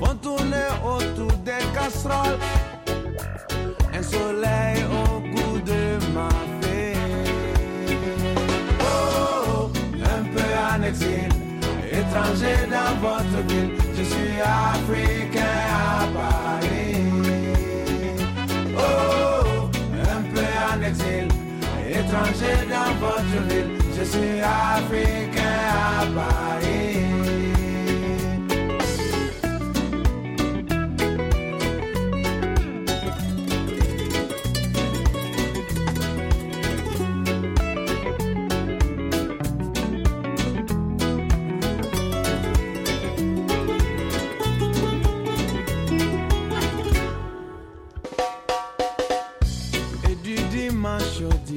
vont 0.00 0.16
tourner 0.16 0.68
autour 0.84 1.32
des 1.44 1.64
casseroles 1.72 2.38
un 3.96 4.02
soleil 4.02 4.84
au 4.90 5.20
goût 5.20 5.58
de 5.60 5.98
ma 6.12 6.28
fée. 6.60 6.96
Oh, 8.80 9.70
un 10.02 10.22
peu 10.34 10.86
exil, 10.88 11.28
étranger 11.92 12.56
dans 12.68 12.94
votre 13.00 13.46
ville, 13.48 13.83
Oh, 18.76 19.68
étranger 21.88 22.66
votre 23.00 23.36
ville, 23.48 23.78
je 23.96 24.04
suis 24.04 24.40
africain 24.40 25.42
à 25.70 26.06
Paris. 26.06 27.13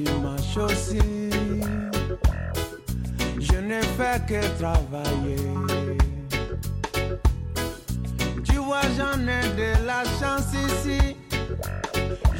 Dimanche 0.04 0.56
aussi. 0.56 1.00
Je 3.40 3.56
ne 3.56 3.80
fais 3.96 4.20
que 4.26 4.40
travailler. 4.58 5.36
Tu 8.44 8.56
vois, 8.56 8.86
j'en 8.96 9.20
ai 9.22 9.44
de 9.56 9.86
la 9.86 10.02
chance 10.18 10.52
ici. 10.54 11.16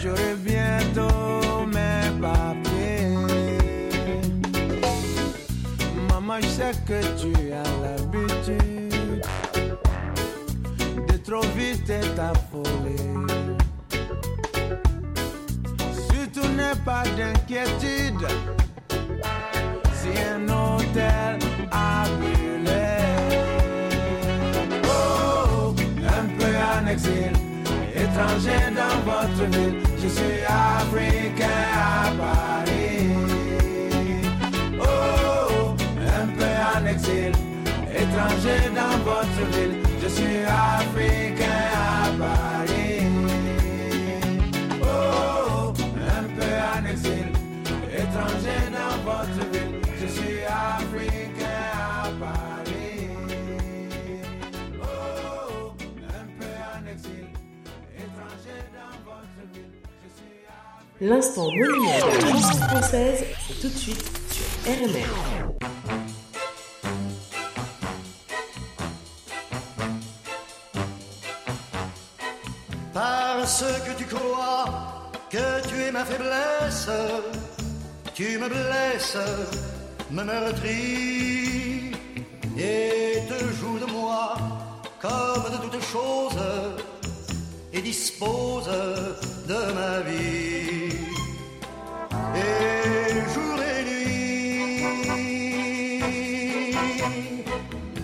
J'aurai 0.00 0.34
bientôt 0.36 1.66
mes 1.66 2.11
papiers. 2.20 3.16
Maman, 6.11 6.40
je 6.40 6.48
sais 6.48 6.72
que 6.86 7.00
tu 7.20 7.32
as 7.52 7.70
l'habitude 7.82 9.22
de 11.09 11.16
trop 11.18 11.46
vite 11.56 11.92
t'affoler. 12.16 13.38
Pas 16.84 17.02
d'inquiétude 17.16 18.26
si 19.92 20.08
un 20.32 20.42
hôtel 20.48 21.38
a 21.70 22.04
brûlé. 22.18 22.96
Oh, 24.84 25.74
un 26.06 26.26
peu 26.38 26.52
en 26.56 26.86
exil, 26.86 27.32
étranger 27.94 28.60
dans 28.74 28.98
votre 29.10 29.44
ville, 29.50 29.80
je 30.02 30.08
suis 30.08 30.40
africain 30.46 31.64
à 31.74 32.10
Paris. 32.20 33.10
Oh, 34.80 35.74
un 36.22 36.26
peu 36.26 36.52
en 36.76 36.86
exil, 36.86 37.32
étranger 37.90 38.60
dans 38.74 38.98
votre 39.04 39.42
ville, 39.52 39.76
je 40.02 40.08
suis 40.08 40.44
africain 40.44 41.38
étranger 49.09 49.18
dans 49.18 49.24
votre 49.24 49.50
ville, 49.52 49.80
je 50.00 50.06
suis 50.06 50.42
africain 50.44 51.70
à 51.74 52.11
Paris. 52.20 53.09
Oh, 54.82 55.72
un 56.09 56.26
peu 56.38 56.52
en 56.74 56.92
exil, 56.92 57.26
étranger 57.96 58.59
dans 58.74 58.96
votre 59.04 59.42
ville, 59.52 59.74
je 60.04 60.09
suis 60.14 61.09
L'instant 61.09 61.44
monument 61.44 61.98
de 61.98 62.24
la 62.24 62.30
chanson 62.30 62.59
française, 62.66 63.24
c'est 63.46 63.61
tout 63.61 63.68
de 63.68 63.78
suite 63.78 64.04
sur 64.30 64.46
RMR. 64.72 65.09
Parce 72.92 73.62
que 73.62 73.96
tu 73.96 74.04
crois 74.06 75.11
que 75.30 75.68
tu 75.68 75.80
es 75.80 75.92
ma 75.92 76.04
faiblesse, 76.04 76.88
tu 78.18 78.36
me 78.36 78.48
blesses, 78.48 79.16
me 80.10 80.24
meurtris 80.24 81.92
et 82.58 83.22
te 83.30 83.38
joues 83.56 83.78
de 83.78 83.86
moi 83.92 84.34
comme 85.00 85.44
de 85.52 85.58
toutes 85.62 85.84
choses 85.84 86.42
et 87.72 87.80
dispose 87.80 88.68
de 89.46 89.60
ma 89.78 90.00
vie. 90.00 90.96
Et 92.42 93.22
jour 93.34 93.58
et 93.72 93.82
nuit, 93.88 94.82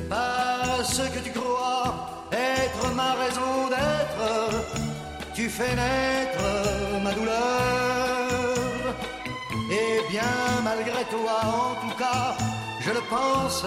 parce 0.08 1.02
que 1.12 1.18
tu 1.24 1.30
crois 1.38 1.88
être 2.30 2.84
ma 2.94 3.14
raison 3.14 3.54
d'être, 3.72 4.22
tu 5.34 5.44
fais 5.48 5.74
naître 5.74 6.44
ma 7.02 7.10
douleur 7.10 7.83
bien 10.14 10.44
malgré 10.62 11.02
toi, 11.14 11.36
en 11.62 11.74
tout 11.82 11.96
cas, 12.04 12.26
je 12.84 12.90
le 12.98 13.02
pense, 13.14 13.64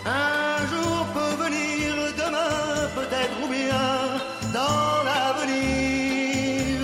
Un 0.06 0.56
jour 0.72 0.96
peut 1.16 1.34
venir, 1.44 1.88
demain 2.22 2.58
peut-être, 2.98 3.36
ou 3.44 3.48
bien 3.58 3.88
dans 4.58 4.92
l'avenir, 5.08 6.78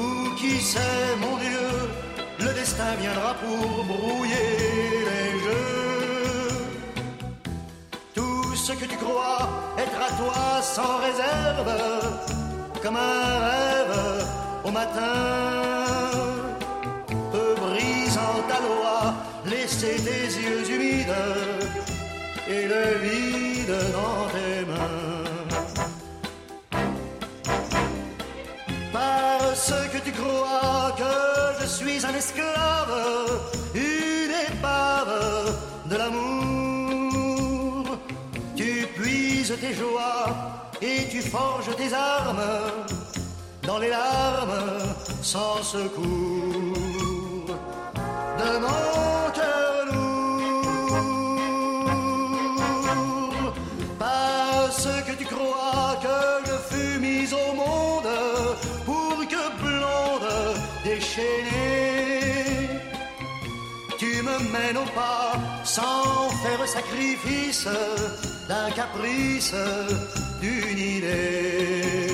ou 0.00 0.06
qui 0.38 0.54
sait, 0.72 1.10
mon 1.24 1.36
Dieu, 1.44 1.68
le 2.44 2.50
destin 2.60 2.92
viendra 3.02 3.32
pour 3.42 3.84
brouiller 3.92 4.65
tu 8.98 9.04
crois 9.04 9.48
être 9.78 10.00
à 10.00 10.10
toi 10.22 10.62
sans 10.62 10.98
réserve, 10.98 11.70
comme 12.82 12.96
un 12.96 13.38
rêve 13.50 14.24
au 14.64 14.70
matin, 14.70 15.84
peu 17.32 17.54
brisant 17.60 18.42
ta 18.48 18.58
loi, 18.60 19.14
laisser 19.46 19.96
tes 19.96 20.26
yeux 20.40 20.70
humides 20.70 21.14
et 22.48 22.66
le 22.66 22.98
vide 23.02 23.76
dans 23.92 24.28
tes 24.34 24.64
mains. 24.70 25.26
Parce 28.92 29.72
que 29.92 29.98
tu 29.98 30.12
crois 30.12 30.92
que 30.96 31.62
je 31.62 31.66
suis 31.66 32.06
un 32.06 32.14
esclave, 32.14 32.94
tes 39.60 39.74
joies 39.74 40.26
et 40.82 41.08
tu 41.08 41.20
forges 41.20 41.74
tes 41.76 41.92
armes 41.92 42.42
dans 43.62 43.78
les 43.78 43.88
larmes 43.88 44.94
sans 45.22 45.62
secours 45.62 46.04
de 48.40 48.58
mon 48.64 49.30
cœur 49.34 49.86
lourd. 49.92 50.94
Parce 53.98 54.88
que 55.06 55.12
tu 55.18 55.24
crois 55.24 55.96
que 56.02 56.18
je 56.48 56.56
fus 56.68 56.98
mise 56.98 57.32
au 57.32 57.54
monde 57.54 58.12
pour 58.84 59.16
que 59.32 59.44
blonde 59.62 60.56
déchaînée, 60.84 62.68
tu 63.98 64.22
me 64.22 64.38
mènes 64.52 64.78
au 64.78 64.86
pas 64.94 65.32
sans 65.64 66.28
faire 66.42 66.66
sacrifice 66.66 67.68
d'un 68.48 68.70
caprice, 68.70 69.54
d'une 70.40 70.78
idée 70.78 72.05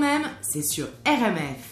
que 0.00 0.04
aime, 0.04 0.28
c'est 0.40 0.62
sur 0.62 0.86
RMF. 1.06 1.62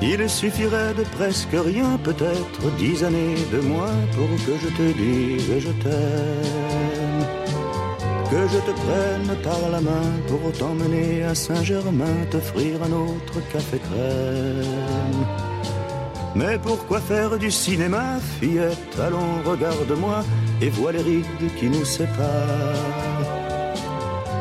Il 0.00 0.30
suffirait 0.30 0.94
de 0.94 1.02
presque 1.16 1.48
rien, 1.52 1.98
peut-être 1.98 2.76
dix 2.78 3.04
années 3.04 3.34
de 3.52 3.60
moins 3.60 3.86
pour 4.12 4.28
que 4.46 4.56
je 4.62 4.68
te 4.68 4.92
dise 4.96 5.58
je 5.58 5.70
t'aime. 5.82 7.26
Que 8.30 8.46
je 8.48 8.58
te 8.58 8.70
prenne 8.70 9.42
par 9.42 9.70
la 9.70 9.80
main 9.80 10.10
pour 10.28 10.52
t'emmener 10.52 11.24
à 11.24 11.34
Saint-Germain, 11.34 12.24
t'offrir 12.30 12.82
un 12.82 12.92
autre 12.92 13.40
café 13.52 13.78
crème. 13.78 15.47
Mais 16.34 16.58
pourquoi 16.58 17.00
faire 17.00 17.38
du 17.38 17.50
cinéma, 17.50 18.18
fillette? 18.40 18.98
Allons, 19.00 19.42
regarde-moi 19.44 20.22
et 20.60 20.70
vois 20.70 20.92
les 20.92 21.02
rides 21.02 21.54
qui 21.58 21.66
nous 21.66 21.84
séparent. 21.84 23.28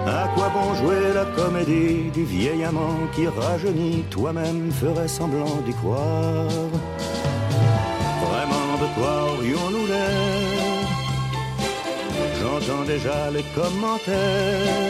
À 0.06 0.28
quoi 0.36 0.50
bon 0.50 0.74
jouer 0.76 1.14
la 1.14 1.26
comédie 1.26 2.10
du 2.14 2.24
vieil 2.24 2.64
amant 2.64 3.00
qui 3.14 3.28
rajeunit 3.28 4.06
Toi-même 4.10 4.72
ferais 4.72 5.08
semblant 5.08 5.58
d'y 5.66 5.74
croire? 5.74 6.48
Vraiment 8.26 8.74
de 8.84 8.88
quoi 8.96 9.34
aurions-nous 9.34 9.88
l'air? 9.88 10.78
J'entends 12.40 12.86
déjà 12.86 13.32
les 13.32 13.44
commentaires 13.56 14.88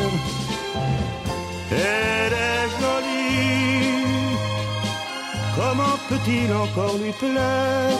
Comment 5.57 5.97
peut-il 6.07 6.53
encore 6.53 6.97
lui 6.97 7.11
plaire 7.13 7.97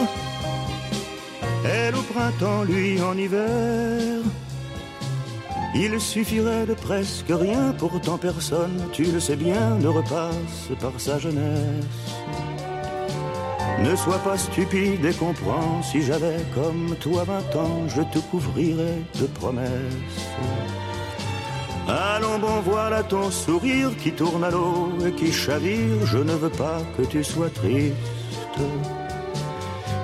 Elle 1.64 1.96
au 1.96 2.02
printemps, 2.02 2.62
lui 2.62 3.02
en 3.02 3.16
hiver 3.18 4.22
il 5.74 6.00
suffirait 6.00 6.66
de 6.66 6.74
presque 6.74 7.30
rien, 7.30 7.74
pourtant 7.78 8.16
personne, 8.16 8.88
tu 8.90 9.04
le 9.04 9.20
sais 9.20 9.36
bien, 9.36 9.76
ne 9.76 9.86
repasse 9.86 10.70
par 10.80 10.98
sa 10.98 11.18
jeunesse. 11.18 11.84
Ne 13.84 13.94
sois 13.94 14.18
pas 14.18 14.36
stupide 14.36 15.04
et 15.04 15.12
comprends, 15.12 15.82
si 15.82 16.02
j'avais 16.02 16.38
comme 16.54 16.96
toi 17.00 17.22
vingt 17.24 17.56
ans, 17.56 17.86
je 17.86 18.02
te 18.02 18.18
couvrirais 18.18 19.02
de 19.20 19.26
promesses. 19.26 19.68
Allons 21.88 22.38
bon, 22.38 22.60
voilà 22.64 23.02
ton 23.02 23.30
sourire 23.30 23.90
qui 24.02 24.12
tourne 24.12 24.44
à 24.44 24.50
l'eau 24.50 24.92
et 25.06 25.12
qui 25.12 25.32
chavire, 25.32 26.04
je 26.04 26.18
ne 26.18 26.32
veux 26.32 26.50
pas 26.50 26.82
que 26.96 27.02
tu 27.02 27.24
sois 27.24 27.48
triste. 27.48 27.96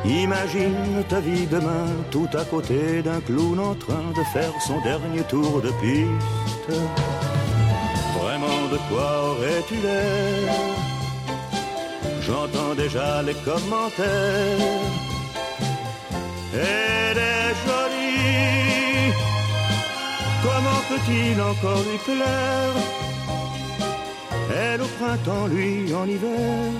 Imagine 0.06 1.04
ta 1.08 1.20
vie 1.20 1.46
demain, 1.46 1.86
tout 2.10 2.28
à 2.32 2.44
côté 2.44 3.02
d'un 3.02 3.20
clown 3.20 3.58
en 3.58 3.74
train 3.74 4.06
de 4.16 4.22
faire 4.32 4.52
son 4.66 4.80
dernier 4.80 5.22
tour 5.24 5.60
de 5.60 5.70
piste. 5.82 6.80
Vraiment 8.18 8.68
de 8.72 8.78
quoi 8.88 9.30
aurais-tu 9.30 9.74
l'air? 9.74 10.52
J'entends 12.22 12.74
déjà 12.74 13.22
les 13.22 13.34
commentaires. 13.34 14.94
Comment 20.44 20.82
peut-il 20.90 21.40
encore 21.40 21.82
lui 21.88 21.98
plaire 22.04 22.76
Elle 24.54 24.82
au 24.82 24.90
printemps, 24.98 25.46
lui 25.46 25.94
en 25.94 26.06
hiver. 26.06 26.70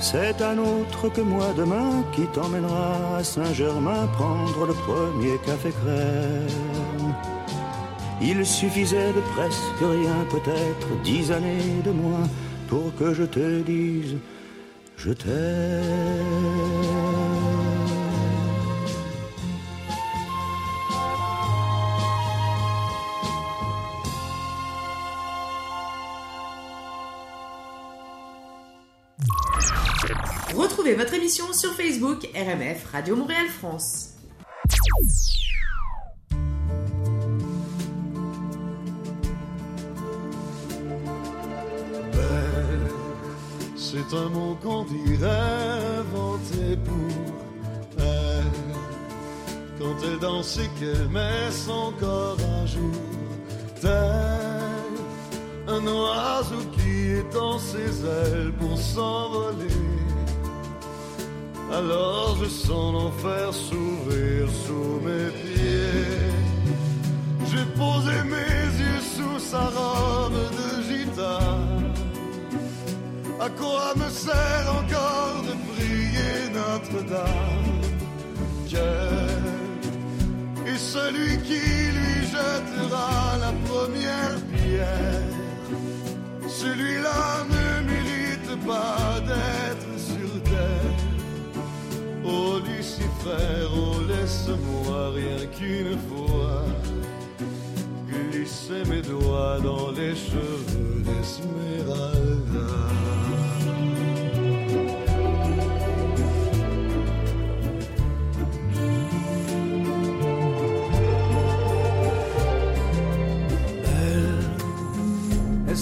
C'est 0.00 0.40
un 0.42 0.58
autre 0.58 1.08
que 1.14 1.20
moi 1.20 1.48
demain 1.56 2.02
qui 2.12 2.26
t'emmènera 2.34 3.18
à 3.18 3.24
Saint-Germain 3.24 4.06
prendre 4.18 4.66
le 4.66 4.74
premier 4.86 5.36
café 5.44 5.70
crème. 5.82 7.14
Il 8.22 8.44
suffisait 8.44 9.12
de 9.12 9.22
presque 9.34 9.80
rien, 9.80 10.18
peut-être 10.30 10.88
dix 11.02 11.30
années 11.32 11.80
de 11.84 11.90
moins, 11.90 12.28
pour 12.68 12.94
que 12.98 13.14
je 13.14 13.24
te 13.24 13.60
dise 13.62 14.16
je 14.96 15.12
t'aime. 15.12 16.99
Votre 30.96 31.14
émission 31.14 31.52
sur 31.52 31.72
Facebook 31.74 32.28
RMF 32.34 32.84
Radio 32.90 33.14
Montréal 33.14 33.46
France. 33.48 34.14
C'est 43.76 44.16
un 44.16 44.28
mot 44.30 44.56
qu'on 44.60 44.84
dirait 44.84 45.28
inventé 46.00 46.76
pour 46.84 48.02
elle. 48.02 48.44
Quand 49.78 49.96
elle 50.04 50.18
danse 50.18 50.58
et 50.58 50.68
qu'elle 50.80 51.08
met 51.08 51.50
son 51.50 51.92
corps 52.00 52.36
jour, 52.66 52.90
tel 53.80 53.90
un 55.68 55.86
oiseau 55.86 56.64
qui 56.72 57.12
étend 57.12 57.58
ses 57.58 58.04
ailes 58.04 58.52
pour 58.58 58.76
s'envoler. 58.76 59.89
Alors 61.72 62.36
je 62.42 62.48
sens 62.48 62.92
l'enfer 62.92 63.54
s'ouvrir 63.54 64.48
sous 64.66 65.00
mes 65.06 65.30
pieds. 65.40 66.32
J'ai 67.48 67.66
posé 67.78 68.14
mes 68.24 68.64
yeux 68.82 69.02
sous 69.16 69.38
sa 69.38 69.60
robe 69.60 70.40
de 70.58 70.82
gitane. 70.88 71.92
À 73.40 73.48
quoi 73.50 73.94
me 73.96 74.08
sert 74.10 74.66
encore 74.80 75.42
de 75.48 75.54
prier 75.72 76.50
Notre-Dame? 76.52 77.80
Cœur 78.68 79.28
et 80.66 80.76
celui 80.76 81.38
qui 81.42 81.64
lui 81.98 82.16
jettera 82.32 83.38
la 83.40 83.52
première 83.68 84.38
pierre, 84.52 85.22
celui-là 86.48 87.44
ne 87.48 87.64
mérite 87.90 88.66
pas 88.66 89.20
d'être. 89.26 89.59
Oh 92.32 92.60
Lucifer, 92.64 93.66
oh 93.74 94.00
laisse-moi 94.08 95.10
rien 95.14 95.46
qu'une 95.56 95.98
fois 96.08 96.64
glisser 98.08 98.84
mes 98.88 99.02
doigts 99.02 99.58
dans 99.60 99.90
les 99.90 100.14
cheveux 100.14 101.02
d'Esmeralda. 101.04 102.30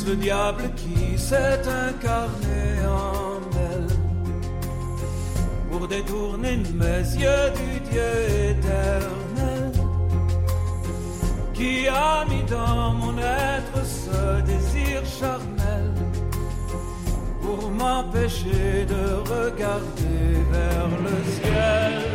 Le 0.06 0.16
diable 0.16 0.70
qui 0.74 1.18
s'est 1.18 1.60
incarné? 1.68 2.57
Détourner 5.88 6.56
mes 6.74 7.02
yeux 7.22 7.50
du 7.60 7.80
Dieu 7.90 8.12
éternel 8.50 9.72
qui 11.54 11.88
a 11.88 12.24
mis 12.28 12.44
dans 12.44 12.92
mon 12.94 13.16
être 13.18 13.84
ce 13.84 14.40
désir 14.42 15.02
charnel 15.04 15.92
pour 17.42 17.70
m'empêcher 17.70 18.86
de 18.86 19.02
regarder 19.32 20.30
vers 20.52 20.88
le 21.04 21.16
ciel. 21.34 22.08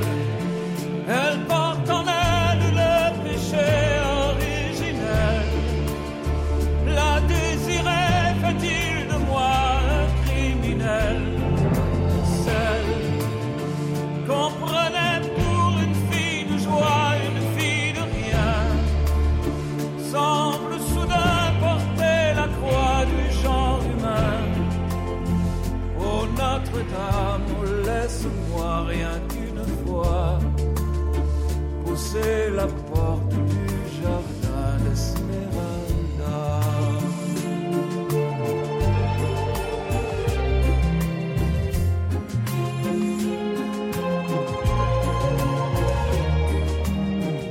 Pousser 32.13 32.49
la 32.55 32.67
porte 32.67 33.29
du 33.29 33.67
jardin 34.01 34.77
d'Esmeralda. 34.83 36.59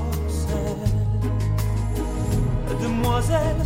Demoiselle 2.83 3.64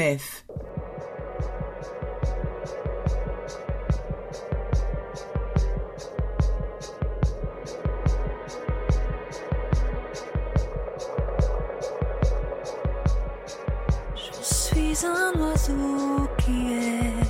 Je 0.00 0.16
suis 14.42 15.04
un 15.04 15.38
oiseau 15.38 16.28
qui 16.38 16.72
est 16.72 17.29